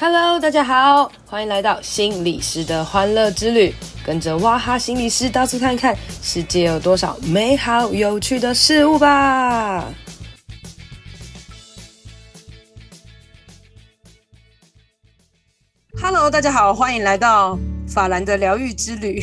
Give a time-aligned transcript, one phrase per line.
[0.00, 3.74] Hello，大家好，欢迎来到心理师的欢乐之旅，
[4.06, 9.84] 跟着哇哈心理师到处看看，世界有多少美好有趣的事物吧。
[16.00, 17.58] Hello，大家好，欢迎来到
[17.88, 19.20] 法兰的疗愈之旅。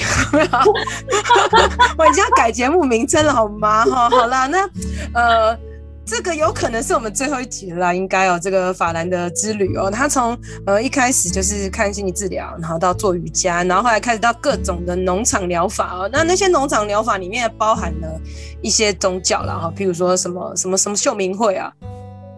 [1.97, 3.85] 我已经要改节目名称了，好吗？
[3.85, 4.69] 哈，好啦，那
[5.13, 5.57] 呃。
[6.05, 8.39] 这个有可能是我们最后一集了，应该哦。
[8.41, 16.09] 这个法兰的之旅哦，他从呃一开始就是看心理治疗，然后到做瑜伽，然后后来开始到各种的农场疗法哦。
[16.13, 18.21] 那那些农场疗法里面包含了
[18.61, 21.73] 一些宗教啦哈，譬如说什么什么什么秀明会啊。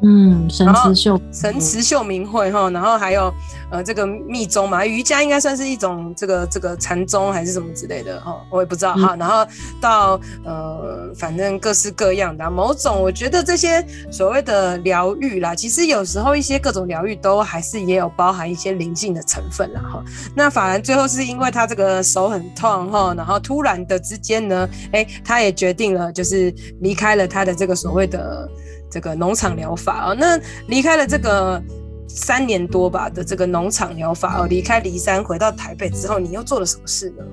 [0.04, 3.34] 嗯，神慈秀神慈秀明会哈，然后还有
[3.72, 9.16] 呃这个密宗嘛，瑜伽应该算是一种这个这个禅宗还是什么之类的哈，我也不知道哈。
[9.16, 9.44] 然后
[9.82, 20.04] 到呃反正各式各样的某种，我觉得这些所谓的疗愈啦，其实有时候一些各种疗愈都还是也有包含一些灵性的成分啦哈。
[20.36, 28.48] 那法兰最后是因为他这个手很痛哈，然后突然的之间呢，哎，他也决定了就是离开了他的这个所谓的。
[28.90, 31.62] 这个农场疗法啊，那离开了这个
[32.08, 37.24] 三年多吧的这个农场疗法哦，离开骊山回到台北之后，你又做了什么事呢？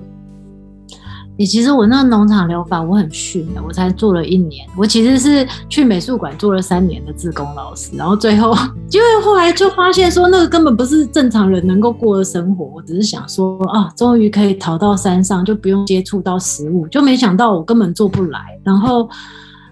[1.37, 4.65] 你其实我那个农场疗法我很逊的，我才做了一年。
[4.77, 8.55] 我其实是去美术馆做了三年的志工老师，然后最后
[8.89, 12.63] 因为后来就发现说那个根本不是正常人能够过的生活。
[12.65, 19.09] 我只是想说啊，终于可以逃到山上，就不用接触到食物，就没想到我根本做不来，然后。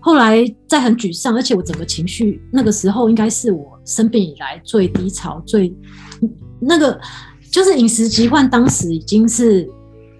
[0.06, 5.74] 后来在很沮丧，而且我整个情绪那个时候应该是我生病以来最低潮，最
[6.60, 7.00] 那个
[7.50, 9.66] 就是饮食疾患，当时已经是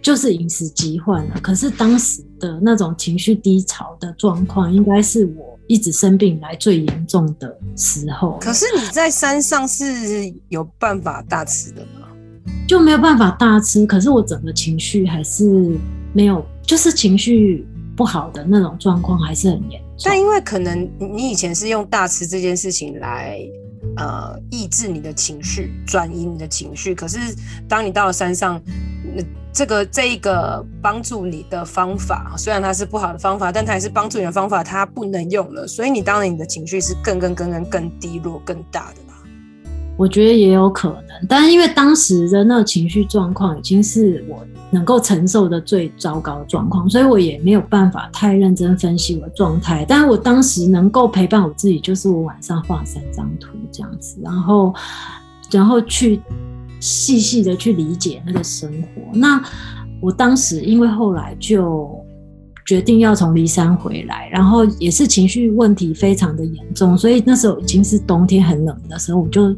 [0.02, 1.40] 就是饮食疾患了。
[1.42, 8.40] 可是当时的那种情绪低潮的状况，应该是我一直生病以来最严重的时候。
[8.40, 9.86] 可是你在山上是
[10.48, 12.08] 有办法大吃的吗？
[12.66, 15.78] 就没有办法大吃，可是我整个情绪还是
[16.14, 17.68] 没有，就是情绪。
[17.96, 23.40] 不好的那种状况还是很严重，但因为可能你以前是用大吃这件事情来
[23.98, 27.20] 呃抑制你的情绪，转移你的情绪，可是
[27.68, 28.60] 当你到了山上，
[29.54, 39.14] 这个这一个帮助你的方法，虽然它是不好的方法，但它还是帮助你的方法，它不能用了，所以你当然你的情绪是更更更更更低落、更大的啦。
[39.96, 44.44] 我觉得也有可能，但是因为当时的那个情绪状况已经是我。
[44.74, 49.86] 能够承受的最糟糕的状况，所以我也没有办法太认真分析我的状态。
[49.88, 54.74] 但是我当时能够陪伴我自己，就是我晚上画三张图这样子，然后，
[55.52, 56.20] 然后去
[56.80, 59.02] 细细的去理解那个生活。
[59.14, 59.40] 那
[60.02, 61.96] 我当时因为后来就
[62.66, 69.56] 决定要从骊山回来，然后也是情绪问题非常的严重，所以那时候已经是冬天很冷的时候，我就。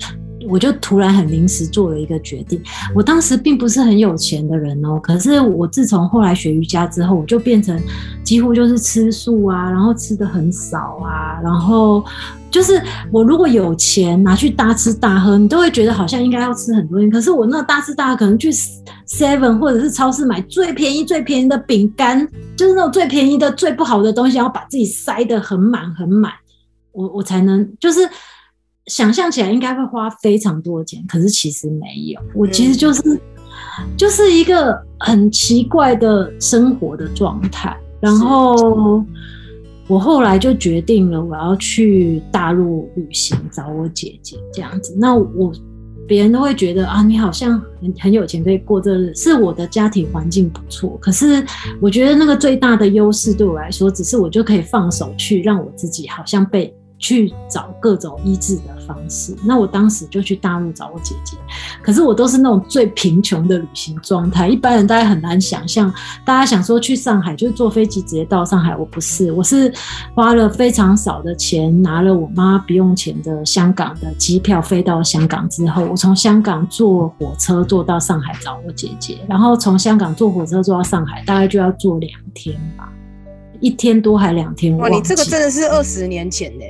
[0.48, 2.62] 我就突然很临时做了一个决定。
[2.94, 7.80] 我当时并不是很有钱的人哦，可是我自从后来学瑜伽之后，我就变成
[8.24, 12.04] 几乎就是吃素啊，然后吃的很少啊，然后
[12.50, 17.00] 就是我如果有钱拿去大吃大喝，你都会觉得好像应该要吃很多。
[17.10, 18.52] 可是我那大吃大喝，可能去
[19.08, 26.32] Seven 或者是超市买最便宜最便宜的饼干，就是那种最便宜的最不好的东西，然后把自己塞得很满很满，
[26.92, 28.08] 我我才能就是。
[28.88, 32.22] 想象起来应该会花非常多的钱，可是其实没有。
[32.36, 33.20] 我其实就是，
[33.98, 37.76] 就是一个很奇怪的生活的状态。
[38.00, 39.04] 然后
[39.88, 44.96] 我后来就决定了，我要去大陆旅行，找我姐姐这样子。
[45.00, 45.52] 那我
[46.08, 50.96] 别人都会觉得啊，你好像很很有钱，可以过这日子，是我的家庭环境不错。
[51.02, 51.44] 可是
[51.82, 56.72] 我觉得那个最大的优势对我来说，只是我就可以放手去，让我自己好像被。
[57.06, 59.36] 去找各种医治的方式。
[59.44, 61.38] 那我当时就去大陆找我姐姐，
[61.84, 65.94] 可是我都是那种最贫穷的旅行状态，一般人大家很难想象。
[66.26, 69.72] 大家想说去上海就是坐飞机直接到上海，我不是，我是
[70.16, 82.92] 花了非常少的钱，拿了我妈不用钱的香港的机票飞到香港之后，我从香港坐火车坐到上海找我姐姐，然后从香港坐火车坐到上海，大概就要坐两天吧，
[83.60, 84.76] 一天多还两天。
[84.78, 86.66] 哇，你这个真的是二十年前呢。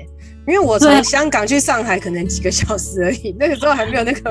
[0.47, 4.21] 因为我从香港去上海可能几个小时而已，那个时候还没有那个。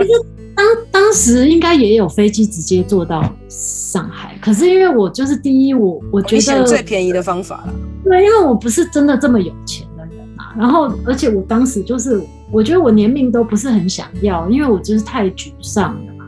[0.55, 7.75] 当当时应该也有飞机直接坐到上海，可是因为我就是第一，我我觉得最便宜的方法了。
[8.05, 10.55] 对，因为我不是真的这么有钱的人啊。
[10.57, 12.23] 然后，而且我当时就是，
[12.53, 16.25] 我觉得我连命都不是很想要，因为我就是太沮丧了嘛。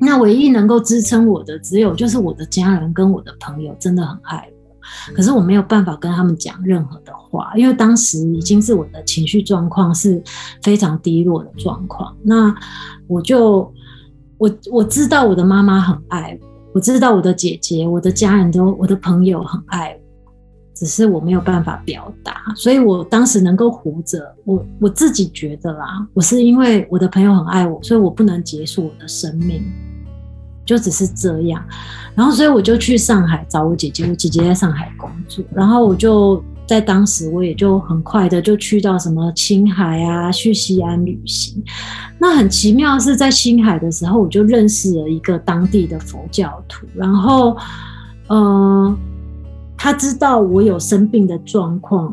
[0.00, 4.57] 那唯一能够支撑我的，只有就是我的家人跟我的朋友真的很爱我。
[5.14, 10.22] 可是我没有办法跟他们讲任何的话，因为当时已经是我的情绪状况是
[10.62, 12.14] 非常低落的状况。
[12.22, 12.54] 那
[13.06, 13.72] 我就
[14.38, 20.08] 我我知道我的妈妈很爱我，我知道我的姐姐、我的家人都、我的朋友很爱我。
[20.74, 29.60] 只是我没有办法表达，所以我当时能够活着，我我自己觉得啦，我是因为我的朋友很爱我，所以我不能结束我的生命，
[30.68, 31.64] 就只是这样。
[32.14, 41.64] 然后，所以我就去上海找我姐姐，我姐姐在上海工作，然后我就在当时，我也就很快的就去到什么青海啊，去西安旅行。
[42.18, 47.56] 那很奇妙的是，在青海的时候，我就认识了一个当地的佛教徒，然后，
[48.28, 48.96] 呃。
[49.80, 52.12] 他知道我有生病的状况，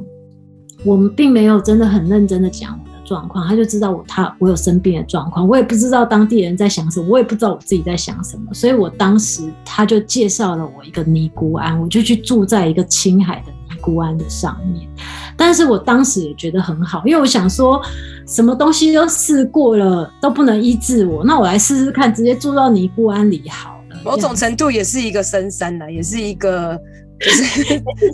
[0.83, 14.89] 我们并没有真的很认真的讲状况，他就知道我他我有生病的状况，我也不知道当地人在想什么，我也不知道我自己在想什么，所以我当时他就介绍了我一个尼姑庵，我就去住在一个青海的尼姑庵的上面，
[15.37, 17.81] 但是我当时也觉得很好，因为我想说
[18.27, 26.79] 什么东西都试过了都不能医治我，那我来试试看，直接住到尼姑庵里好了，某种程度也是一个深山呢，也是一个。
[27.19, 27.63] 就是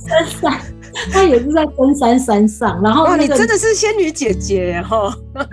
[0.07, 0.59] 山上，
[1.12, 5.13] 他也是在登山山上，然后、那个、哇，你真的是仙女姐姐哈！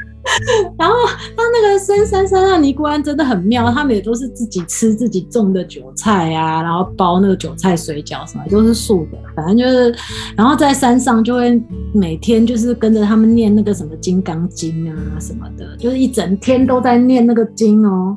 [0.79, 0.95] 然后
[1.35, 9.95] 他那个深山山上尼姑庵真的很妙，他们也都是自己吃自己种的韭菜啊，然后包那个韭菜水饺什么都是素的，反正就是，
[10.37, 11.59] 然后在山上就会
[11.95, 18.15] 每天就是跟着他们念那个什么《金刚经》啊什么的，就是一整天都在念那个经哦。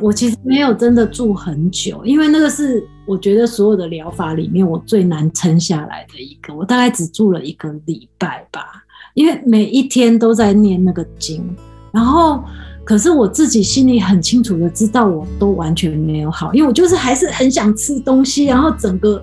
[0.00, 6.54] 我其实没有真的住很久，因为那个是我觉得所有的疗法里面我最难撑下来的一个。
[6.54, 8.84] 我大概只住了一个礼拜吧，
[9.14, 11.44] 因为每一天都在念那个经，
[11.90, 12.42] 然后
[12.84, 19.22] 可是我自己心里很清楚的知道，我都完全没有好，因为我就是还是很想吃东西，然后整个。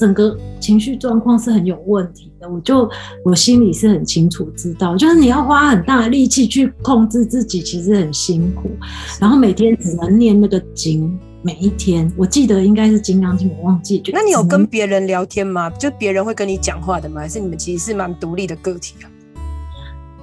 [0.00, 2.88] 整个情绪状况是很有问题的，我就
[3.22, 8.70] 我心里是很清楚知道，就是你要花很大的力气去控制自己，其实很辛苦。
[9.20, 14.02] 然后每天只能念那个经，每一天我记得应该是《金刚经》，我忘记。
[14.10, 15.68] 那你有跟别人聊天吗？
[15.68, 17.20] 就别人会跟你讲话的吗？
[17.20, 19.06] 还是你们其实是蛮独立的个体啊？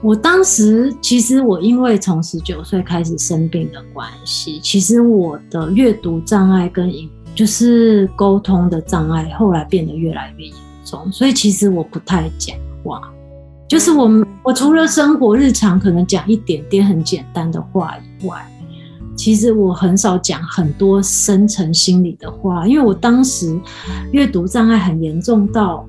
[0.01, 6.91] 我当时其实我因为从十九岁开始生病的关系，其实我的阅读障碍跟
[7.38, 13.00] 就是沟通的障碍，后来变得越来越严重，所以其实我不太讲话。
[13.68, 14.10] 就是我，
[14.44, 18.44] 我除了生活日常可能讲一点点很简单的话以外，
[19.16, 23.56] 其实我很少讲很多深层心理的话，因为我当时
[24.12, 25.86] 阅读障碍很严重到，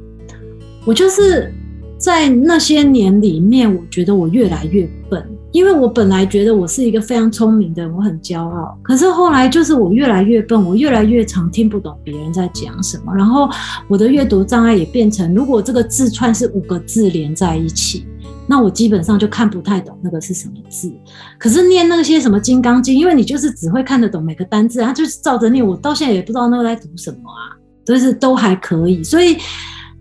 [0.84, 1.50] 我就是
[1.98, 5.22] 在那些年里面，我觉得我越来越笨。
[5.50, 8.78] 因为我本来觉得我是一个非常聪明的人，我很骄傲。
[8.82, 13.12] 可是后来就是我越来越笨，我越来越常听不懂别人在讲什么。
[13.14, 13.48] 然后
[13.88, 18.06] 我的阅读障碍也变成，如果这个字串是五个字连在一起，
[18.46, 20.92] 那我基本上就看不太懂那个是什么字。
[21.38, 25.66] 可是念那些什么《金刚经》，因为你就是只会看得懂每个单字，然后就是照着念。
[25.66, 27.56] 我到现在也不知道那个在读什么啊，
[27.86, 29.02] 就是都还可以。
[29.02, 29.38] 所以。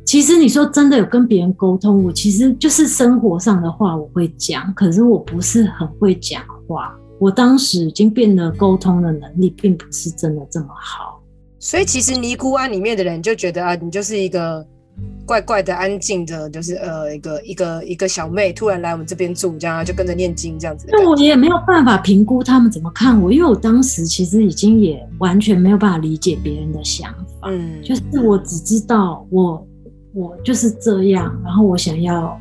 [0.07, 6.97] 其实你说真的有跟别人沟通，我其实就是生活上的话我会讲，可是我不是很会讲话。
[7.19, 11.21] 我当时已经变得沟通的能力并不是真的这么好。
[11.59, 14.65] 所以其实尼姑庵里面的人就觉得啊，你就是一个
[15.25, 20.87] 怪怪的、安静的，就是呃一个一个一个小妹，突然来我们这边住，这样就跟着念经这样子。
[20.89, 27.49] 那我也没有办法评估他们怎么看我，因为我当时其实已经也完全没有办法理解别人的想法。
[27.49, 29.67] 嗯，就是我只知道我。
[30.13, 32.37] 我就是这样，然后我想要，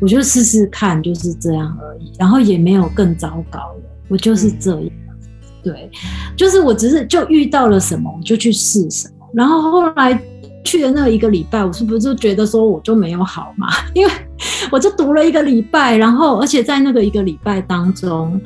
[0.00, 4.90] 我就试试看，就是这样而已，然后也没有更糟糕了，我就是这样，
[5.62, 5.90] 对，
[6.36, 10.20] 就是我只是就遇到了什么，我就去试什么，然后后来
[10.64, 13.68] 去的那一个礼拜，我是不是就觉得说我就没有好嘛？
[13.94, 14.12] 因为
[14.70, 18.40] 我就读了一个礼拜，然后而且在那个一个礼拜当中。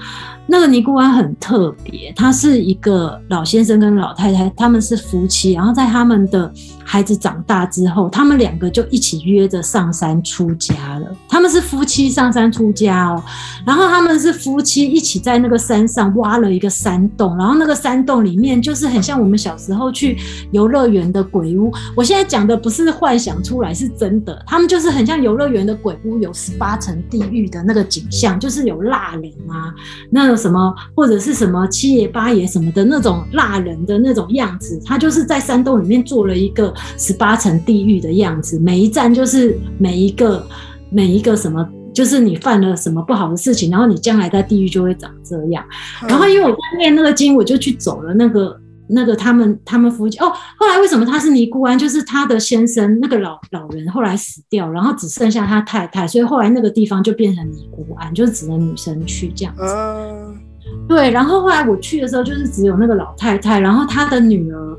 [0.48, 5.54] 那个尼姑庵很特别，他是一个老先生跟老太太，他们是夫妻。
[5.54, 6.48] 然后在他们的
[6.86, 11.16] 孩子长大之后，他们两个就一起约着上山出家了。
[11.28, 13.20] 他们是夫妻上山出家哦，
[13.66, 20.16] 然后他们是夫妻一起在那个山上挖了一个山洞，然后那个山洞里面就是很像我们小时候去
[20.52, 21.72] 游乐园的鬼屋。
[21.96, 24.40] 我现在讲的不是幻想出来，是真的。
[24.46, 29.74] 他们就是很像游乐园的鬼屋，有十八层地狱的那个景象，就是有蜡人啊，
[30.08, 30.36] 那。
[30.36, 40.46] 什么或者是什么七爷八爷什么的那种蜡人的那种样子，他就是在山洞里面做了一个十八层地狱的样子，每一站就是每一个
[40.90, 45.64] 每一个什么，就是你犯了什么不好的事情，然后你将来在地狱就会长这样。
[46.08, 51.76] 然后因为我在念那个经，我就去走了那个那个他们他们夫妻哦，后来为什么他是尼姑庵？
[51.76, 59.62] 就是他的先生那个老老人后来死掉，然后只剩下他太太，所以后来那个地方就变成尼姑庵，就是只能女生去这样子。
[59.64, 60.38] 嗯，
[60.86, 61.10] 对。
[61.10, 64.78] 然后后来我去的时候，就是只有那个老太太，然后她的女儿。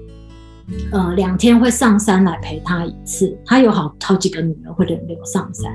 [0.92, 5.72] 呃，两天会上山来陪他一次，他有好好几个女儿会轮流上山，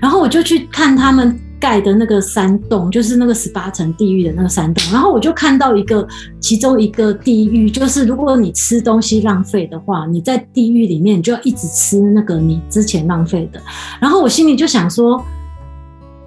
[0.00, 6.06] 然后我就去看他们盖的那个山洞，就是那个十八层地狱的那个山洞，然后我就看到一个
[6.40, 13.58] 其中一个地狱，就是如果你吃东西浪费的话，你在地狱里面你就要一直吃那个你之前浪费的，
[13.98, 15.24] 然后我心里就想说，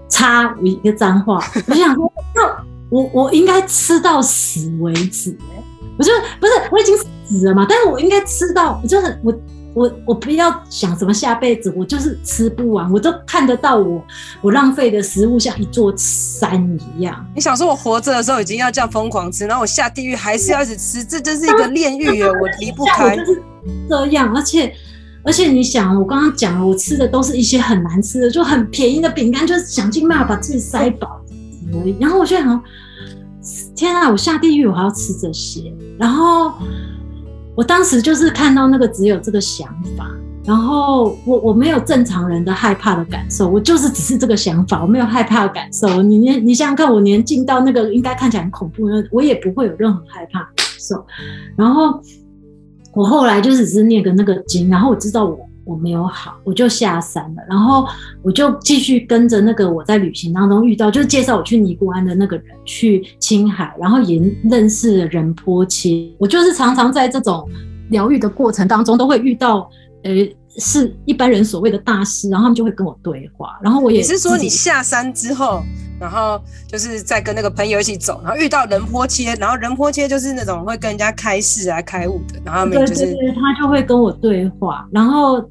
[0.09, 5.37] 插一个脏话，我就想说，那我我应该吃到死为止，
[5.97, 6.95] 我就不是我已经。
[7.29, 7.65] 死了嘛？
[7.67, 9.37] 但是我应该吃到，我就是我
[9.73, 14.01] 我我不要想什么下辈子，我就是吃不完，我都看得到我
[14.41, 17.27] 我浪费的食物像一座山一样。
[17.35, 22.29] 你想说我活着的时候已经要这样疯狂吃，然后我下地狱还是要一直吃，这真是一个炼狱啊！
[22.29, 23.17] 我离不开。
[23.17, 23.43] 就是
[23.89, 24.73] 这样，而且
[25.23, 31.21] 而且你想，我刚刚讲了，我吃的都是一些很难吃的，就很便宜的饼干，就是想尽办法把自己塞饱
[31.73, 31.93] 而已。
[31.99, 32.63] 然后我就想，
[33.77, 36.51] 天啊，我下地狱我还要吃这些，然后。
[37.57, 39.67] 我当时就是看到那个只有这个想
[39.97, 40.07] 法，
[40.45, 46.03] 然后我我没有正常人的害怕的感受，我就是只是这个想法，我没有害怕的感受。
[46.03, 51.03] 你你你想想看，我年进到那个应该看起来很恐怖的，我也不会有任何害怕的感受。
[51.55, 51.99] 然后
[52.93, 55.46] 我后来就只是念个那个经，然后我知道我。
[55.67, 57.85] 我没有好，我就下山了，然后
[58.23, 66.09] 我就继续跟着那个我在旅行当中遇到，就是介绍我去尼姑庵的那个人去青海，然后也认识了仁波切。
[66.17, 67.47] 我就是常常在这种
[67.89, 69.69] 疗愈的过程当中，都会遇到，
[70.03, 70.11] 呃，
[70.57, 73.99] 是一般人所谓的大师，然后他们就会跟我对话，然后我也。
[73.99, 75.63] 你是说你下山之后？
[75.99, 85.41] 然后就是在跟那个朋友一起走，然后遇到人坡切，然后人坡切就是那种会跟人家开示啊、开悟的，然后他们就是他就会跟我对话，然后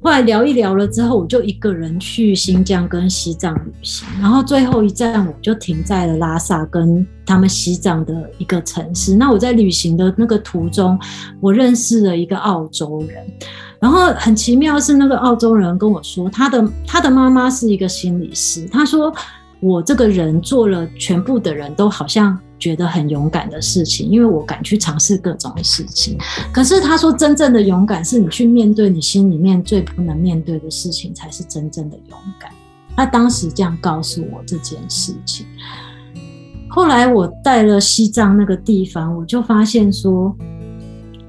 [0.00, 9.14] 后来聊一聊了之后，我就一个人去新疆跟西藏旅行，然后最后一站我就停在了拉萨跟他们西藏的一个城市。
[9.14, 10.98] 那我在旅行的那个途中，
[11.40, 13.24] 我认识了一个澳洲人，
[13.84, 19.12] 然后很奇妙是那个澳洲人跟我说，他的他的妈妈是一个心理师，他说。
[19.60, 26.18] 我这个人做了全部的人都好像觉得很勇敢的事情，因为我敢去尝试各种事情。
[26.52, 32.52] 可是他说，真正的勇敢是你去面对你心里面最不能面对的事情，才是真正的勇敢。
[32.94, 35.46] 他当时这样告诉我这件事情。
[36.68, 40.36] 后来我带了西藏那个地方，我就发现说。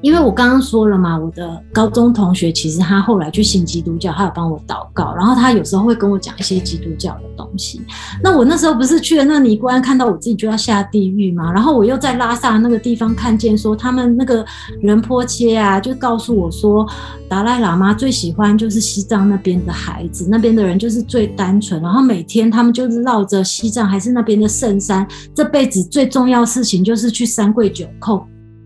[0.06, 7.82] 因为我刚刚说了嘛，我的高中同学其实他后来去信基督教，他有帮我祷告，然后他有时候会跟我讲一些基督教的东西。
[8.22, 14.46] 那我那时候不是去了那尼姑庵，看到我自己就要下地狱嘛，然后我又在拉萨那个地方看见说，他们那个
[14.80, 16.88] 仁波切啊，就告诉我说，
[17.28, 28.24] 达赖喇嘛最喜欢就是西藏那边的孩子，那边的人就是最单纯，然后每天他们就是绕着西藏还是那边的圣山，这辈子最重要事情就是去三跪九叩。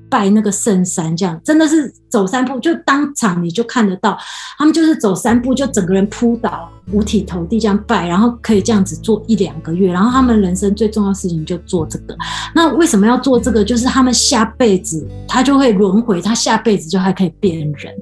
[0.10, 4.18] 拜那个圣山，这样真的是走三步就当场你就看得到，
[4.58, 12.18] 他们就是走三步就整个人扑倒，五体投地这样拜，然后可以这样子做一两个月，然后他们人生最重要的事情就做这个。
[12.54, 13.64] 那为什么要做这个？
[13.64, 17.94] 就是他们下辈子他就会轮回，他下辈子就还可以变人。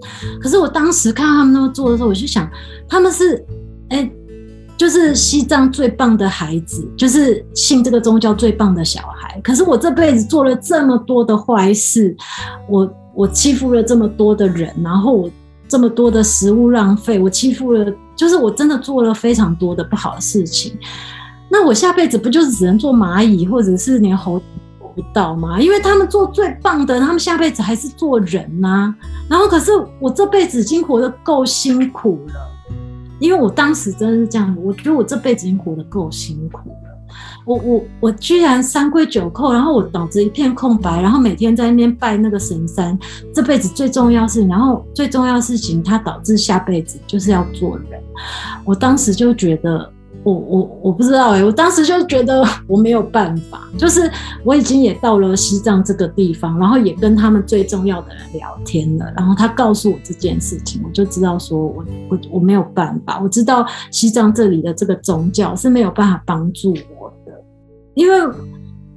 [0.42, 2.50] 可是我当时看到他们那么做的时候，我就想
[2.88, 3.46] 他们是
[3.90, 4.10] 哎。
[4.78, 9.42] 就是西藏最棒的孩子，就是信这个宗教最棒的小孩。
[9.42, 12.16] 可是我这辈子做了这么多的坏事，
[12.70, 15.30] 我我欺负了这么多的人，然后我
[15.68, 20.78] 这么多的食物浪费，我欺负了，就是我真的做了非常多的不好的事情。
[21.50, 24.40] 那我下辈子不就是只能做蚂蚁，或者是连猴
[24.80, 25.60] 做不到吗？
[25.60, 28.96] 因为他们做最棒的，他们下辈子还是做人呐、啊。
[29.28, 32.57] 然后可是我这辈子已经活得够辛苦了。
[33.20, 36.76] 因为我当时真的是这样，我觉得我这辈子已经活得够辛苦了。
[37.46, 42.98] 我我我居然三跪九叩，然后我脑子一片空白，然后每天在那边拜那个神山，
[43.34, 48.02] 这辈子最重要事情，然后最重要事情，它导致下辈子就是要做人。
[48.66, 49.92] 我当时就觉得。
[50.28, 54.12] 我我我不知道哎、我当时就觉得我没有办法，就是
[54.44, 67.32] 我已经也到了西藏这个地方，然后也跟他们最重要的人聊天了，然后他告诉我这件事情，我就知道说我我我没有办法，我知道西藏这里的这个宗教是没有办法帮助我的，
[67.94, 68.18] 因为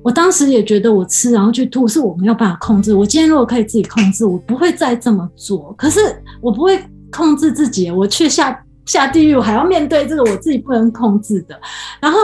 [0.03, 6.01] 我当时也觉得我吃然后去吐是我没有办法控制，我今天如果可以自己控制，我不会再这么做，可是
[6.41, 6.77] 我不会
[7.13, 8.65] 控制自己，我却下。
[8.91, 11.57] 下地狱，我还要面对这个我自己不能控制的，
[12.01, 12.19] 然后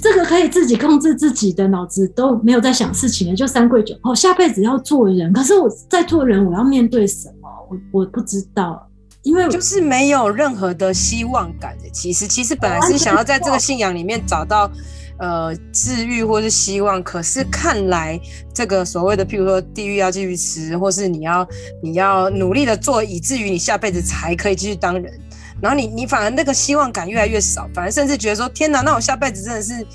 [0.00, 7.46] 这个可以自己控制自己的脑子都没有在想事情了，就三跪九叩，下辈子要做人，可是我在做人，我要面对什么？
[7.68, 8.88] 我我不知道，
[9.24, 11.90] 因为就是没有任何的希望感的。
[11.92, 14.70] 其实其实本来是想要在这个信仰里面找到。
[15.18, 18.20] 呃，治愈或是希望，可是看来
[18.52, 21.48] 这个所谓的，譬如说地狱要继续吃，或是你要
[21.82, 25.10] 你要努力的做，以至于你下辈子才可以继续当人，
[25.60, 29.86] 然后你你反而那个希望感越来越少，反而甚至觉得说，天哪，那我下辈子真的是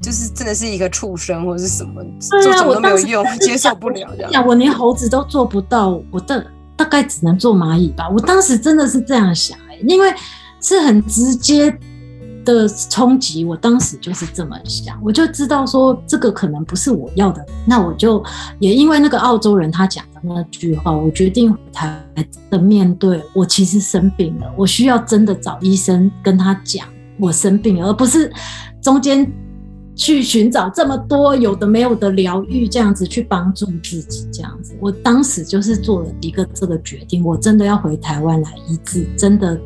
[0.00, 4.46] 就是真的是一个畜生或者是什么，做什么都没有用，接受不了这样。
[4.46, 6.46] 我连猴子都做不到，我的
[6.76, 8.08] 大概只能做蚂蚁吧。
[8.08, 10.12] 我当时真的是这样想，欸，因为
[10.60, 11.76] 是很直接。
[12.54, 18.22] 的冲击，我当时就是这么想，我就知道说这个可能不是我要的，那我就
[18.58, 22.04] 也因为那个澳洲人他讲的那句话，我决定回台
[22.50, 26.86] 的面对，我其实生病了，我需要真的找医生跟他讲
[27.18, 28.32] 我生病了，而不是
[28.80, 29.30] 中间
[29.94, 39.60] 去寻找这么多有的没有的疗愈，这样子去帮助自己，这样子，我当时就是做了一个这个决定，我真的要回台湾来医治，真的。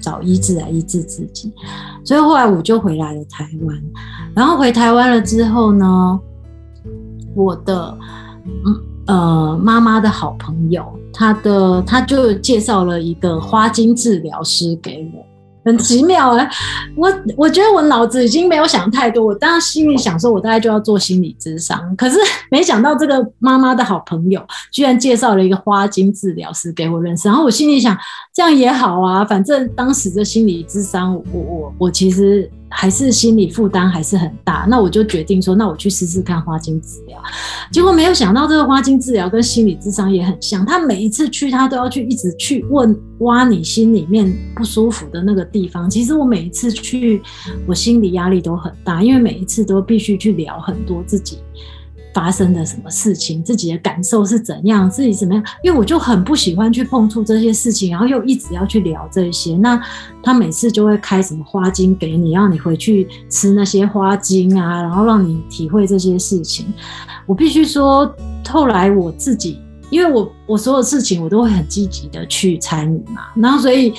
[0.00, 1.52] 找医治来医治自己，
[2.04, 3.82] 所以后来我就回来了台湾。
[4.34, 6.20] 然后回台湾了之后呢，
[7.34, 7.98] 我的
[8.44, 15.24] 嗯呃妈妈的好朋友，她的她就介绍了一个花精治疗师给我。
[15.68, 16.50] 很奇妙啊！
[16.96, 22.18] 我我觉得我脑子已经没有想太多，我当时心里想说，我大概就要做心理智商，可是
[22.50, 27.96] 没想到这个妈妈的好朋友居然介绍了一个花精治疗师给我认识，然后我心里想，
[28.34, 32.50] 这样也好啊，反正当时的心理智商，我我我其实。
[32.70, 37.20] 还是心理负担还是很大，那我就决定说，那我去试试看花精治疗。
[37.72, 40.64] 结果没有想到，这个花精治疗跟心理智商也很像。
[40.64, 45.88] 他每一次去，他都要去一直去问挖你心里面不舒服的那个地方。
[45.88, 47.22] 其实我每一次去，
[47.66, 51.38] 我心理压力都很大，因为每一次都必须去聊很多自己。
[52.14, 55.42] 发生的什么事情，自己的感受是怎样，自己怎么样？
[55.62, 59.56] 因为我就很不喜欢去碰触这些事情，然后又一直要去聊这些。
[59.58, 59.80] 那
[60.22, 66.66] 他每次就会开什么花精给你，让你回去吃那些花精啊，然后让你体会这些事情。
[67.26, 68.12] 我必须说，
[68.48, 73.92] 后来我自己，因为我我所有事情我都会很积极的去参与嘛，然后所以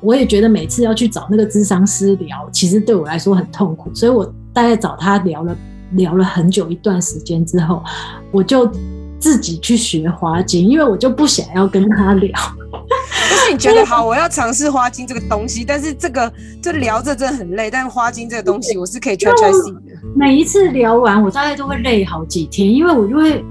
[0.00, 5.56] 我也觉得每次要去找那个咨商师聊，其实对我来说很痛苦，所以我大概找他聊了。
[5.92, 7.82] 聊了很久一段时间之后，
[8.30, 8.70] 我就
[9.18, 12.30] 自己去学花精，因为我就不想要跟他聊。
[12.70, 17.70] 不是你觉得 好，我要尝试花精这个东西，但是这个就聊着真的很累。
[17.70, 19.80] 但是花精这个东西，我是可以 try try see 的。
[20.16, 23.44] 每一次聊完，我大概都会累好几天，因为我就会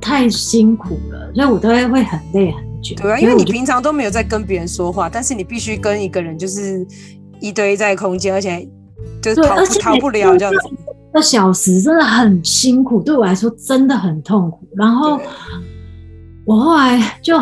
[0.00, 2.94] 太辛苦了，所以我都会会很累很久。
[2.96, 6.86] 对啊，因为你平常都没有在跟别人说话，但是你必须跟一个人就是
[7.40, 8.68] 一堆在空间，而且
[9.22, 10.58] 就是逃不逃不了这样子。
[11.16, 14.68] 个小时真的很辛苦，对我来说真的很痛苦。
[14.76, 15.18] 然后
[16.44, 17.36] 我后来就，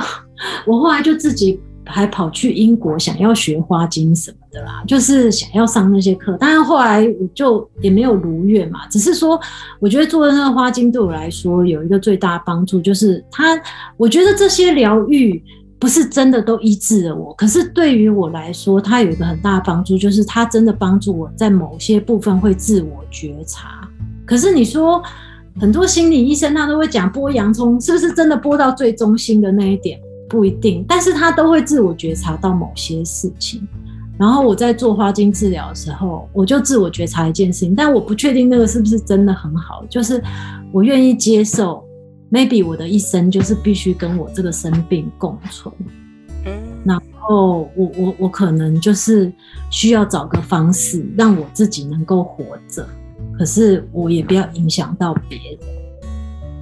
[0.66, 6.36] 我后来就自己还跑去英国，想要学花精什么的啦，就是想要上那些课。
[6.38, 9.38] 但是后来我就也没有如愿嘛，只是说，
[9.80, 13.60] 我觉得做的那个花精对我来说有一个最大的帮助，就是它，
[13.96, 15.42] 我觉得这些疗愈。
[15.84, 23.86] 不是真的都医治了我，可是对于我来说，它有一个很大的帮助，就是它真的帮助我在某些部分会自我觉察。
[24.24, 25.02] 可是你说
[25.60, 30.00] 很多心理医生他都会讲剥洋葱，是不是真的剥到最中心的那一点？
[30.26, 33.60] 不一定，但是他都会自我觉察到某些事情。
[34.18, 40.18] 然后我在做花精治疗的时候，我就自我觉察一件事情，但我不确定那个是不是真的很好，就是
[40.72, 41.83] 我愿意接受。
[42.34, 45.72] Maybe 我的一生就是必须跟我这个生病共存，
[46.44, 46.52] 嗯，
[46.84, 49.32] 然后我我我可能就是
[49.70, 52.84] 需要找个方式让我自己能够活着，
[53.38, 55.58] 可是我也不要影响到别人，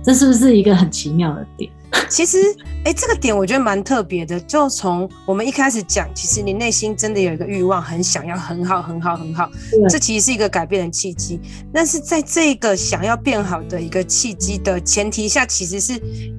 [0.05, 1.73] 这是不是一个很奇妙的点？
[2.09, 2.39] 其实，
[2.85, 4.39] 哎，这个点我觉得蛮特别的。
[4.41, 9.51] 就从我们一开始讲，其实你内心真的有一个欲望，很想要很好、很好、很好。
[9.89, 11.41] 这其实是一个改变的契机。
[11.73, 15.95] 但是在这个想要变好的一个契机的前提下，其实是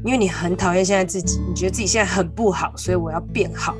[0.05, 3.75] 因为你很讨厌现在自己，你觉得自己现在很不好，所以我要变好。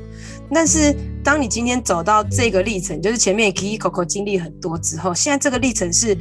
[0.52, 6.16] 但是当你今天走到这个历程，就是前面 Kiki Coco 经历很多之后，现在这个历程是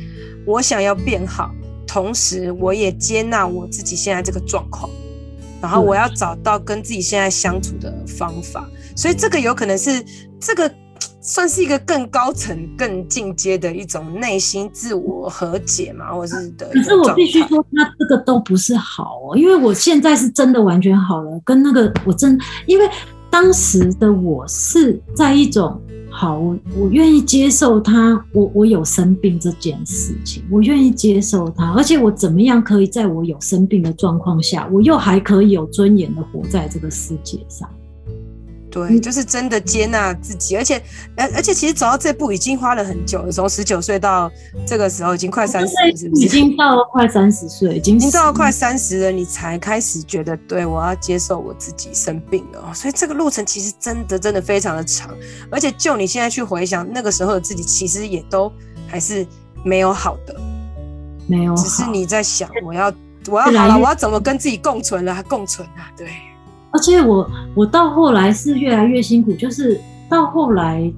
[0.45, 1.51] 我想要变好，
[1.87, 4.89] 同时我也接纳我自己现在这个状况。
[5.63, 10.03] 然后我要找到跟自己现在相处的方法，所以这个有可能是
[10.37, 10.69] 这个
[11.21, 16.67] 算是一个更高层、更进阶的一种内心自我和解嘛，或是的。
[16.67, 22.89] 可是我必须说，他这个都不是好哦，因为我现在是真的完全好了，跟那个我真，因为
[23.29, 25.81] 当时的我是在一种
[26.15, 37.67] 好，我我愿意接受他，我我有生病这件事情，我愿意接受他，而且我怎么样可以在我有生病的状况下，我又还可以有尊严的活在这个世界上。
[38.73, 40.81] 对，就是真的接纳自己，而且，
[41.15, 44.31] 而而且，其实走到这步已经花了很久了，从十九岁到
[44.65, 46.23] 这个时候，已经快三十，是不是？
[46.23, 52.73] 已经到了快三十岁，已经 已经到了快三十了，你才开始觉得，对，我要接受我自己生病了。
[52.73, 55.15] 所以这个路程其实真的真的非常的长，
[55.51, 58.51] 而且就你现在去回想那个时候的自己，其实也都
[58.87, 59.23] 还是
[59.63, 60.35] 没有好的，
[61.27, 62.91] 没有，只是你在想，我要
[63.27, 65.13] 我要好了，我要怎么跟自己共存了？
[65.13, 65.93] 还共存啊？
[65.95, 66.07] 对。
[66.73, 70.91] 而且我我到后来是越来越辛苦，就是到后来，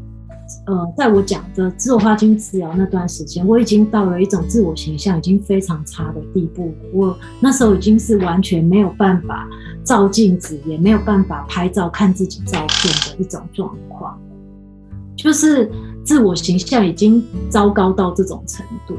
[0.65, 6.73] 呃，在我讲的自我花精治疗那段时间，我已经到了一种自我形象已经非常差的地步。
[6.93, 9.47] 我那时候已经是完全没有办法
[9.83, 14.17] 照镜子，也没有办法拍照看自己照片的一种状况，
[15.15, 15.69] 就是
[16.05, 18.95] 自我形象已经糟糕到这种程度。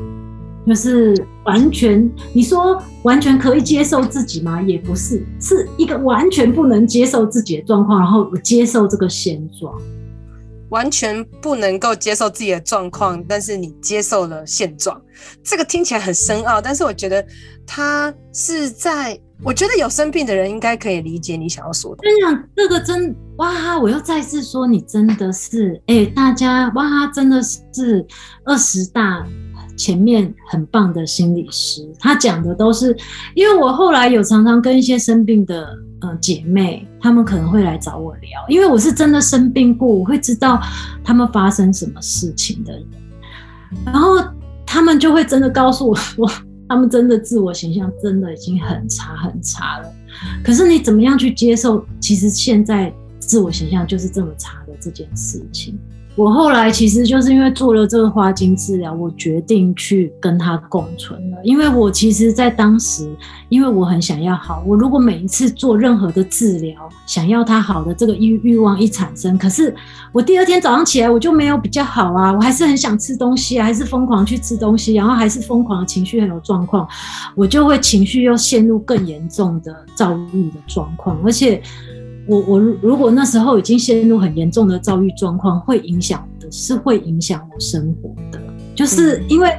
[0.66, 4.60] 就是完全，你说完全可以接受自己吗？
[4.60, 9.72] 也不是，是一个完全不能接受自己的状况，然后接受这个现状，
[10.70, 15.00] 完全不能够接受自己的状况，但是你接受了现状，
[15.44, 17.24] 这个听起来很深奥，但是我觉得
[17.64, 22.02] 他是在，我觉得有生病的人应该可以理解你想要说的。
[22.02, 28.04] 跟你讲，这个真哇，我又再次说，你真的是，哎、欸，大家哇，真的是
[28.44, 29.24] 二十大。
[29.76, 32.96] 前面很棒的心理师，他讲的都是，
[33.34, 35.68] 因为我后来有常常跟一些生病的
[36.00, 40.60] 呃姐妹，她们可能会来找我聊，因为我是真的生病过，我会知道
[41.04, 42.86] 他们发生什么事情的人，
[43.84, 44.16] 然后
[44.64, 46.28] 他们就会真的告诉我说，
[46.68, 49.92] 他们真的自我形象真的已经很差很差了。
[50.42, 55.78] 可是你怎么样去接受，其实现在自我形象就是这么差的这件事情？
[56.16, 61.36] 我后来其实就是因为做了这个花精治疗，我决定去跟他共存了。
[61.44, 63.06] 因为我其实，在当时，
[63.50, 69.74] 因为我很想要好，我如果每一次做任何的治疗，想要他好的这个欲欲望一产生，可是
[70.10, 76.88] 我第二天早上起来我就没有比较好啊，我还是很想吃东西，还是疯狂去吃东西，然后还是疯狂情绪很有状况，
[77.34, 81.62] 我就会情绪又陷入更严重的躁郁的状况，而且。
[82.26, 88.40] 我我如果那时候已经陷入很严重的躁郁状况，会影响的是会影响我生活的，
[88.74, 89.52] 就是因为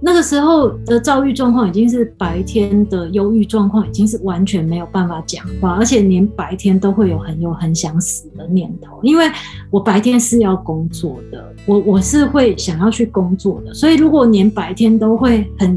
[0.00, 9.24] 那个时候的躁郁状况已经是白天的忧郁状况，已经是完全没有办法讲话，而且连白天都会有很有很想死的念头，因为
[9.70, 15.76] 我白天是要工作的，我我是会想要去工作的，所以如果连白天都会很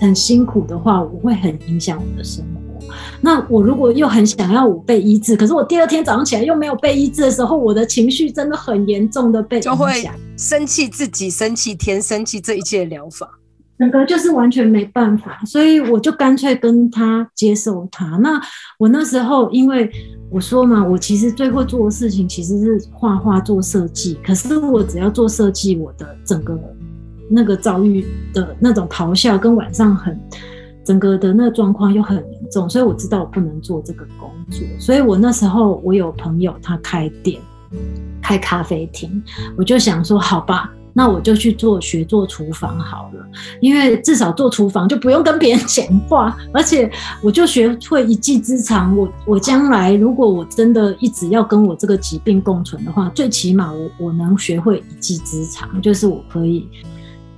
[0.00, 2.61] 很辛苦的话，我会很影响我的生活。
[3.20, 13.28] 那我如果又很想要我被医治，可是我第二天早上起来又没有被医治的时候，我的情绪真的很严重的被就会生气自己，生气天，生气这一切疗法，
[13.78, 18.06] 整个就是完全没办法，所以我就干脆跟他接受他。
[18.18, 18.40] 那
[18.78, 19.90] 我那时候因为
[20.30, 26.58] 我说嘛，我其实最会做的事情其实是画画做设计，可是我只要做设计，我的整个
[27.30, 30.18] 那个遭遇的那种咆哮跟晚上很。
[30.84, 34.60] 整个的那个状况又很严重，所以我知道我不能做这个工作。
[34.78, 37.40] 所以我那时候我有朋友他开店，
[38.20, 39.22] 开咖啡厅，
[39.56, 43.24] 我就想说好吧，那我就去做学做厨房好了，
[43.60, 46.90] 因为至少做厨房就不用跟别人讲话，而且
[47.22, 48.96] 我就学会一技之长。
[48.96, 56.68] 我我将来如果我真的一直要跟我这个疾病共存的话，最起码我我能学会一技之长，就是我可以。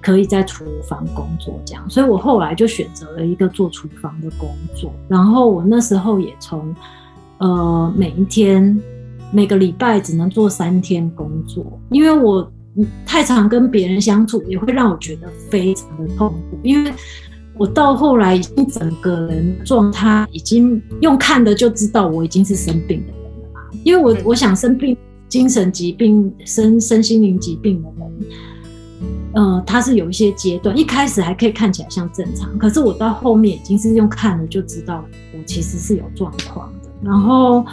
[0.05, 4.93] 可以在厨房工作，这样，所以我后来就选择了一个做厨房的工作。
[5.09, 6.77] 然后我那时候也从，
[7.39, 8.79] 呃，每一天
[9.33, 12.47] 每个礼拜只能做三天工作，因为我
[13.07, 16.59] 太常跟别人相处，也会让我觉得非常的痛苦。
[16.63, 16.93] 因为
[17.57, 23.61] 我到后来已经整个人状态已经用看的就知道我已经是生病的人了嘛。
[23.85, 24.95] 因为我我想生病，
[25.31, 28.13] 精神疾病、身身心灵疾病的人。
[29.35, 35.05] 呃，他是有一些阶段，一开始还可以看起来像正常，可是我到后面已经是用看了就知道
[35.37, 36.89] 我其实是有状况的。
[37.03, 37.65] 然后，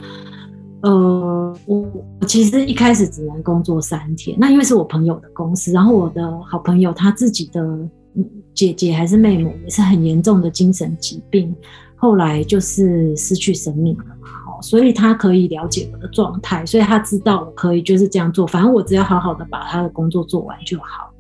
[0.82, 1.80] 呃，我
[2.20, 7.64] 我其实一开始只能工作三天，那因为是我朋友的公司，然后我的好朋友他自己的
[8.56, 11.56] 姐姐还是妹妹也是很严重的精神疾病，
[11.96, 21.11] 后来就是失去生命了嘛，好，所以他可以了解我的状态，所以他知道我可以就是这样做，反正我只要好好的把他的工作做完就好。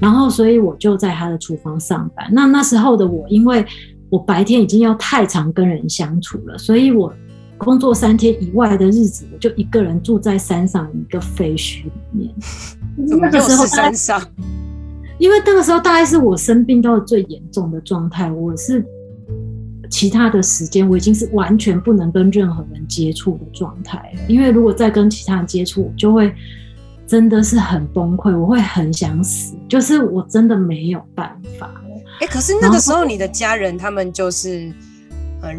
[0.00, 2.26] 然后，所以我就在他的厨房上班。
[2.32, 3.64] 那那时候的我，因为
[4.10, 7.12] 我白天已经要太常跟人相处了，所以我
[7.58, 12.34] 工作三天以外的日子，我就一个人住在山上一个废墟里面。
[12.96, 14.20] 那个时候山上，
[15.18, 18.84] 因为那个时候大概是我生病到最严重的状态，我是
[19.90, 24.20] 其他的时间我已经是完全不能跟任何人接触的状态了。
[24.28, 26.32] 因为如果再跟其他人接触，我就会
[27.06, 31.70] 真的是很崩溃，我会很想死，就是我真的没有办法。
[32.20, 34.72] 哎、欸，可是那个时候你的家人他们就是。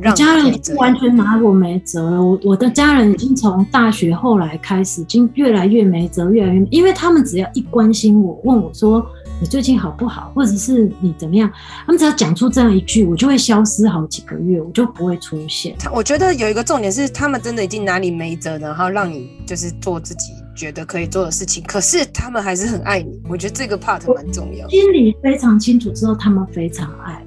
[0.04, 2.20] 我家人完全拿我没辙了。
[2.20, 6.66] 我我的家人已经从大学后来开始，已经越来越没辙，越来越……
[6.72, 9.06] 因为他们只要一关心我，问我说
[9.40, 11.48] 你最近好不好，或者是你怎么样，
[11.86, 15.76] 他们只要讲出这样一句，我就会消失好几个月，我就不会出现。
[15.94, 23.22] 我觉得有一个重点是，他们真的已经拿你没辙了，然后让你就是做自己觉得可以做的事情，可是他们还是很爱你。
[23.30, 27.24] 我觉得这个 part 蛮重要，心里非常清楚，知道他们非常爱。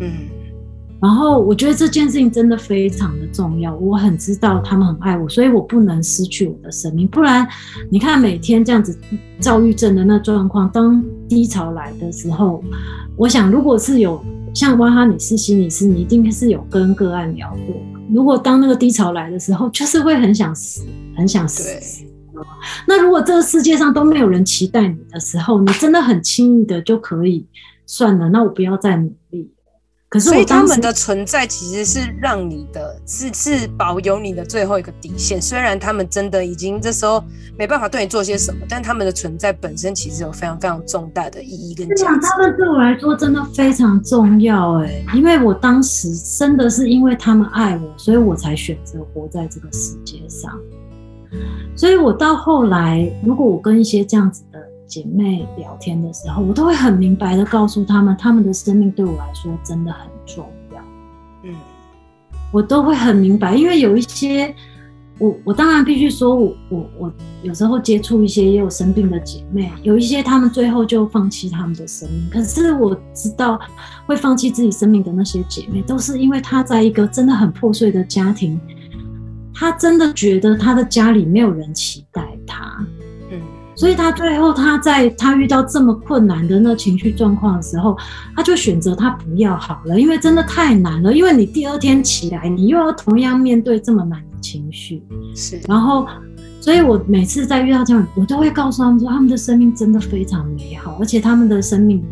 [0.00, 0.12] 嗯。
[1.02, 7.06] 然后我觉得这件事情真的非常的重要，我很知道他们很爱我，所以我不能失去我的生命。
[7.06, 7.46] 不然，
[7.90, 8.96] 你看每天这样子
[9.38, 12.64] 躁郁症的那状况，当低潮来的时候，
[13.16, 17.76] 我想如果是有像哇哈，你是心理师，你一定是有跟个案聊过。
[18.10, 22.04] 如果当那个低潮来的时候，就是会很想死，很想死。
[22.34, 22.42] 对。
[22.86, 27.46] 那如果这个世界上都没有人期待你的时候，你真的很轻易的就可以
[27.86, 29.50] 算了，那我不要再努力。
[30.06, 35.42] 可是，所以他们的存在其实是让你的，是是保有你的最后一个底线。
[35.42, 37.20] 虽然他们真的已经这时候
[37.58, 42.28] 没办法对你做些什么，但他们的存在本身其实有非常非常重大的意义跟价值。
[42.28, 50.52] 他们对我来说真的非常重要哎，因为我当时真的是因为他们爱我，所以我才选择活在这个世界上。
[51.76, 54.62] 所以我到后来，如果我跟一些这样子的。
[54.86, 60.80] 姐妹聊天的时候，我都会很明白的告诉他们，他们的生命对我来说真的很重要。
[61.42, 61.54] 嗯，
[62.52, 64.54] 我都会很明白，因为有一些，
[65.18, 72.28] 我我当然必须说我，我我我有时候接触一些也有生病的姐妹，有一些她们最后就放弃他们的生命。
[72.30, 73.58] 可是我知道，
[74.06, 78.60] 会放弃自己生命的那些姐妹，都是因为她在一个真的很破碎的家庭，
[79.54, 82.84] 她真的觉得他的家里没有人期待他，
[83.30, 83.40] 嗯。
[83.76, 87.96] 所以他最后，他在他遇到这么困难的那情绪状况的时候，
[88.36, 91.12] 他就选择他不要好了，因为真的太难了。
[91.12, 95.02] 因为你第二天起来，你又要同样面对这么难的情绪。
[95.34, 95.60] 是。
[95.68, 96.06] 然后，
[96.60, 102.04] 所以我每次在遇到这样，我都会告诉他们说，他们的生命真的非常美好，而且他们的生命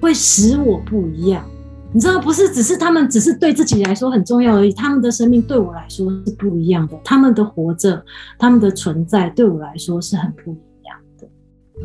[0.00, 1.44] 会使我不一样。
[1.92, 6.96] 你知道，不是只是他们只是对自己来说很重要而已，他们的生命对我来说是不一样的。
[7.04, 8.04] 他们的活着，
[8.38, 11.28] 他们的存在对我来说是很不一样的。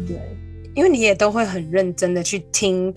[0.06, 0.38] 对，
[0.76, 2.94] 因为你也都会很认真的去听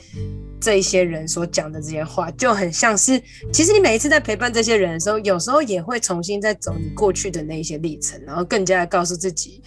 [0.61, 3.19] 这一些人所讲的这些话，就很像是，
[3.51, 9.63] 其实你每一次在陪伴这些人的时候，有时候也会重新再走你过去的那一些历程，然后更加的告诉自己，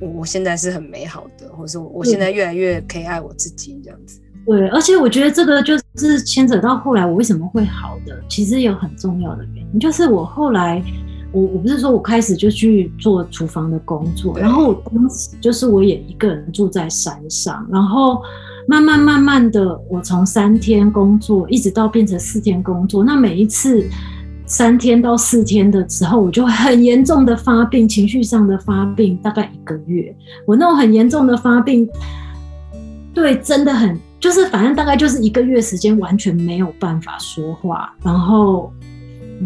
[0.00, 4.18] 我我现在是很美好的，或是我现在越来越可以爱我自己这样子。
[4.46, 10.82] 对，而且我觉得这个就是牵扯到后来我为什么会好的，其实有很重要的原因，就是我后来。
[11.36, 18.22] 我我不是说我开始就去做厨房的工作，然后我当时就是我也一个人住在山上，然后
[18.68, 23.84] 慢慢慢慢的，我从三天工作一直到变成四天工作，那每一次
[24.46, 30.14] 三天到四天的时候，我就很严重的发病，情绪上的发病，大概一个月，
[30.46, 31.88] 我那种很严重的发病，
[33.12, 38.72] 对，真的很就是反正大概就是一个月时间，完全没有办法说话，然后。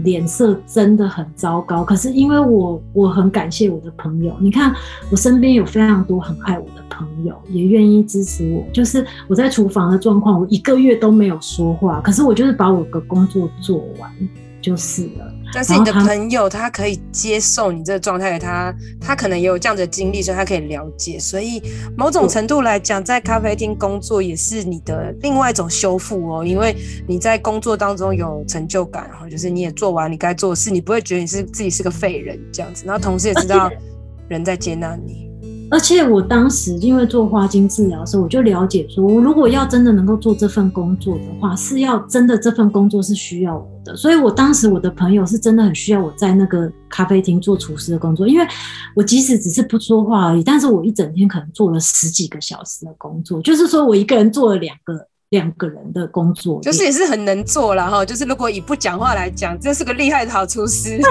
[0.05, 4.73] 脸色真的很糟糕，可是因为我我很感谢我的朋友，你看
[5.11, 8.62] 我身边有非常多很爱我的朋友，也愿意支持我。
[8.71, 14.12] 就是我在厨房的状况，我一个月都没有说话，可是我就是把我的工作做完。
[14.61, 21.19] 就是了，但是你的朋友他可以接受你这个状态，他他可能也有这样的经历，所以他可以了解。
[21.19, 21.63] 所以
[21.97, 33.71] 某种程度来讲，在咖啡厅工作也是你的另外一种修复哦，因为你在工作当中有成就感，然后就是你也做完你该做的事，你不会觉得你是自己是个废人这样子，然后同时也知道
[34.29, 35.28] 人在接纳你。
[35.71, 43.95] 而且我当时因为做花精治疗的时候，我就了解说，我如果要真的能够做这份工作的话，是要真的这份工作是需要我的。
[43.95, 48.47] 所以我当时我的朋友是真的很需要我在那个咖啡厅做厨师的工作，因为
[48.95, 58.03] 我即使只是不说话而已，但是我一整天可能做了十几个小时的工作，就是说我一个人做了两个两个人的工作，就是也是很能做了哈。
[58.03, 61.05] 就是如果以不讲话来讲，这是个厉害的好厨师，对，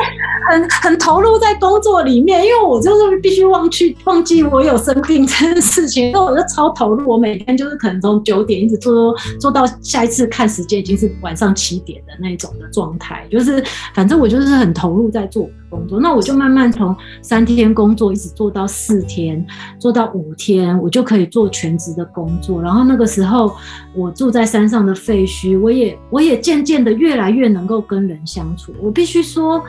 [0.49, 2.43] 很很投入在工作里面。
[2.43, 7.07] 因为我就是必须忘去忘记我有生病这件事情，所以我就超投入。
[7.07, 15.99] 我每天就是可能从九点一直做做到下一次看时间已经是晚上七点的那种的状态，就是反正我就是很投入在做工作。
[15.99, 19.45] 那我就慢慢从三天工作一直做到四天，
[19.77, 22.59] 做到五天，我就可以做全职的工作。
[22.59, 23.55] 然后那个时候
[23.93, 24.06] 我。
[24.07, 28.73] 我住在山上的废墟，我也我也渐渐的越来越能够跟人相处。
[28.79, 29.61] 我必须说，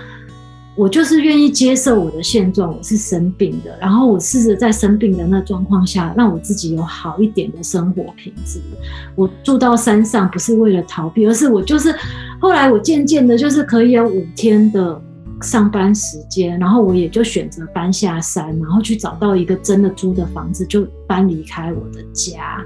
[0.76, 8.60] 我就是愿意接受我的现状，我是生病的，然后我试着在生病的那状况下，让我自己有好一点的生活品质。
[9.16, 11.92] 我住到山上不是为了逃避，而是我就是
[12.40, 15.02] 后来我渐渐的，就是可以有五天的
[15.42, 22.64] 上班时间，然后我也就选择搬下山，然后去找到一个真的租的房子，就搬离开我的家。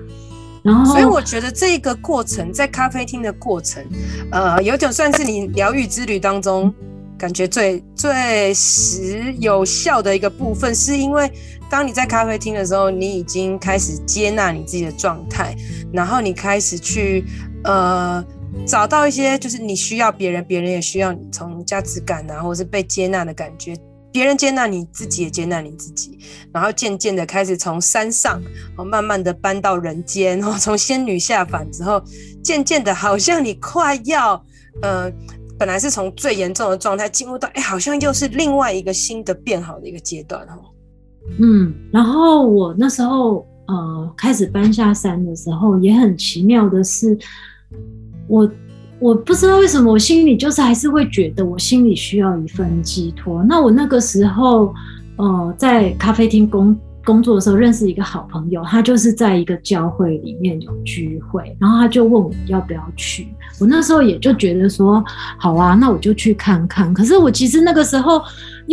[0.63, 3.85] 然后，所以我觉得这个过程在咖啡厅的过程，
[4.31, 6.73] 呃，有点算是你疗愈之旅当中
[7.19, 11.31] 感觉最最实有效的一个部分，是因为
[11.69, 15.55] 当你在咖啡厅的时候，你已经开始接纳你自己的状态，
[15.93, 17.25] 然后你开始去
[17.65, 18.25] 呃
[18.67, 23.75] 找到一些就是你需要别人，别人也需要你，从价值感啊，或是被接纳的感觉。
[24.13, 26.19] 别人接纳你，自己也接纳你自己，
[26.53, 28.43] 然后渐渐的开始从山上，
[28.77, 32.03] 慢慢的搬到人间，哦，从仙女下凡之后，
[32.43, 34.45] 渐渐的，好像你快要，
[34.83, 35.11] 呃，
[35.59, 40.61] 本来是从最严重的状态进入到，哎，好像又是另外一个新的变好的一个阶段，哦，
[41.39, 47.19] 嗯，然后我那时候，呃，开始搬下山的时候，也很奇妙的是，
[48.29, 48.51] 我。
[49.03, 53.43] 我不知道为什么，我心里就是还是会觉得，我心里需要一份寄托。
[53.43, 54.73] 那我那个时候，
[55.17, 63.27] 呃，在咖啡厅工工作的时候，认识一个好朋友，他就是在一个教会里面有聚会，然后他就问我要不要去。
[63.59, 65.05] 我那时候也就觉得说，
[65.37, 66.95] 好啊，那我就去看看。
[66.95, 68.23] 可是我其实那个时候。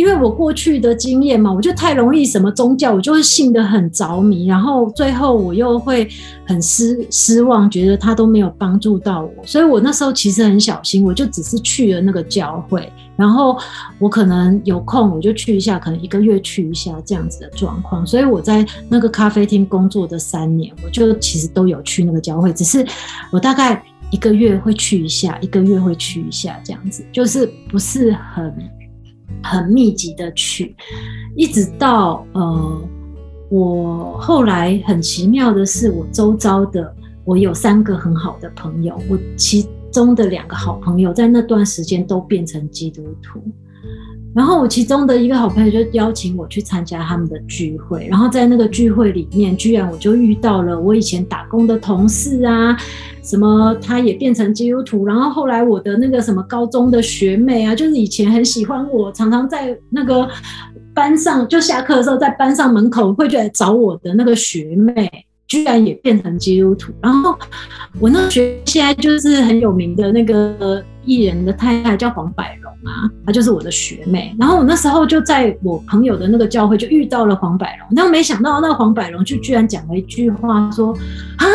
[0.00, 6.08] 因为我过去的经验嘛，我就太容易什么宗教，我就会信得很着迷，然后最后我又会
[6.46, 13.58] 很失失望，觉得他都没有帮助到我，所以我那时候其实很小心，我就只是去了那个教会，然后
[13.98, 18.06] 我可能有空我就去一下，可能一个月去一下这样子的状况。
[18.06, 22.82] 所以我在那个咖啡厅工作的三年，我就其实都有去那个教会，只是
[23.30, 28.79] 我大概一个月会去一下，一个月会去一下这样子，就是不是很。
[29.42, 30.74] 很密集的去，
[31.36, 32.82] 一直到呃，
[33.50, 43.40] 我后来很奇妙的是，我周遭的我有三个很好的朋友，我其中的两个好朋友在那段时间都变成基督徒。
[44.32, 52.76] 然后我其中的一个好朋友就邀请我去参加他们的聚会，然后在那个聚会里面，居然我就遇到了我以前打工的同事啊，
[53.24, 60.28] 什么他也变成基督徒，然后后来我的那个什么高中的学妹啊，就是以前很喜欢我，常常在那个
[60.94, 65.10] 班上就下课的时候在班上门口会来找我的那个学妹，
[65.48, 67.36] 居然也变成基督徒，然后
[67.98, 72.56] 我那学现在就是很有名的那个艺人的太太叫黄百。
[72.84, 80.92] 啊，她就是我的学妹，然后我那时候就在我朋友的那个教会就遇到了黄百荣，但没想到那个黄百荣就居然讲了一句话说
[81.36, 81.46] 啊，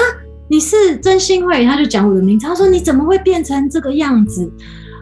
[0.48, 4.50] 你是真心慧，他就讲我的名字，他说你怎么会变成这个样子？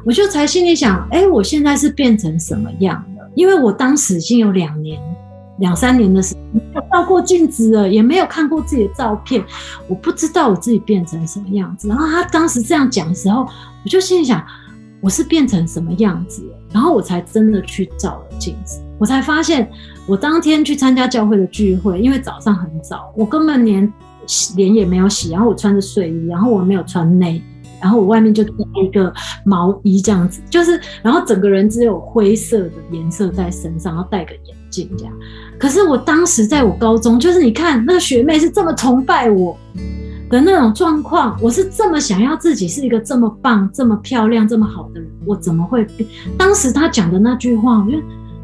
[0.06, 3.30] 我就才心里想，哎，我现在是变成什么样了？
[3.36, 5.02] 因为我当时已经有两年、
[5.60, 9.44] 两三年的时间没有照过镜子了，也没有看过自己的照片，
[9.88, 11.88] 我不知道我自己变成什么样子。
[11.88, 14.42] 然后他当时这样讲的时候，我就心里想。
[15.04, 19.70] 我是变成什么样子，然后我才真的去照了镜子，我才发现，
[20.08, 23.92] 我当天去参加教会的聚会，因为早上很早，我根本连
[24.56, 27.44] 脸也没有洗，然后我穿着睡衣，然后我没有穿内衣，
[27.82, 29.13] 然后我外面就带一个
[29.44, 35.13] 毛衣这样子，就是，然后整个人只有灰色的颜色在身上，然后戴个眼镜这样。
[35.60, 39.58] 可是我当时在我高中，就是你看那个学妹是这么崇拜我。
[40.30, 46.10] 的那种状况，我是这么想要自己是一个这么棒、这么漂亮、这么好的人，我怎么会变？
[46.38, 47.98] 当时他讲的那句话，我就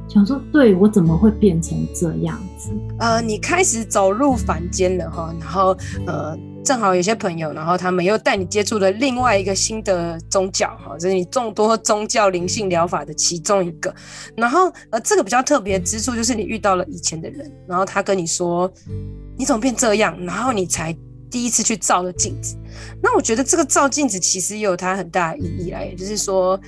[0.08, 2.70] 想说，对，我怎么会变成这样子？
[3.00, 13.94] 呃，你开始走入凡间了哈，然后呃，正好有些朋友，然后他们又带你接触了另外一个新的宗教哈，这是你众多宗教灵性疗法的其中一个。
[14.36, 18.72] 然后呃，这个比较特别之处就是你遇到了以前的人，然后他跟你说，
[19.38, 20.16] 你怎么变这样？
[20.24, 20.96] 然后你才。
[21.30, 22.56] 第一次去照了镜子，
[23.02, 26.60] 那我觉得这个照镜子其实也有它很大的意义来，也就是说，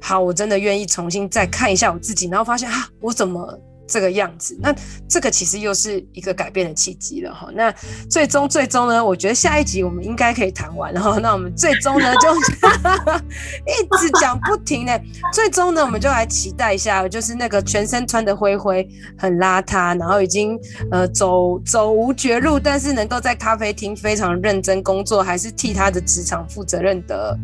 [0.00, 3.58] 好，我真的愿意重新再看一下我自己，然后发现啊，我怎么
[3.90, 4.56] 这个样子。
[4.60, 4.74] 那
[5.08, 7.48] 这个其实又是一个改变的契机了哈。
[7.52, 7.74] 那
[8.08, 10.94] 最终最终呢，我觉得下一集我们应该可以谈完。
[10.94, 12.32] 然 后那我们最终呢就
[13.66, 14.98] 一直讲不停呢。
[15.32, 18.88] 最终呢，我们就来期待一下，就是那个全身穿的灰灰，
[19.18, 20.56] 很邋遢，然后已经
[20.92, 27.36] 呃走走无绝路，但是能够在咖啡厅非常认真工作，还是替他的职场负责任的。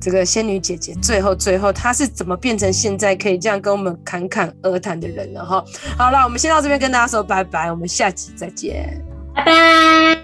[0.00, 5.44] 这个仙女姐姐最后最后她是怎么变成现在可以这样跟我们侃侃而谈的人呢？
[5.44, 5.64] 哈，
[5.96, 9.02] 好了，我们先到这边跟大家说拜拜，我们下集再见，
[9.34, 10.18] 拜拜。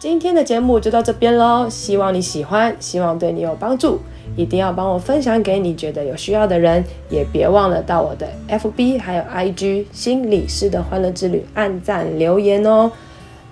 [0.00, 3.98] 今天的节目就到这边喽，希望你喜欢，希望对你有帮助，
[4.36, 12.92] 一定要帮我分享给你觉得有需要的人，也别忘了到我的 FB 还有 IG 心理师的欢乐之旅按赞留言哦，